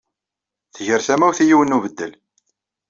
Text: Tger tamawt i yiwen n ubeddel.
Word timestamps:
Tger 0.75 1.01
tamawt 1.07 1.39
i 1.43 1.45
yiwen 1.45 1.71
n 1.71 1.75
ubeddel. 1.77 2.13